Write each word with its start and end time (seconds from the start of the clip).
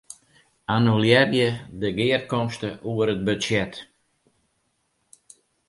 Annulearje 0.75 1.45
de 1.81 1.89
gearkomste 1.97 2.69
oer 2.91 3.07
it 3.13 3.21
budzjet. 3.27 3.73